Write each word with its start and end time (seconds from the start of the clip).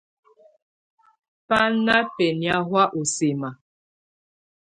Bá 1.47 1.59
ná 1.85 1.95
bɛnɛ̀á 2.15 2.57
hɔ̀á 2.69 2.83
u 2.99 3.01
sɛma. 3.15 3.49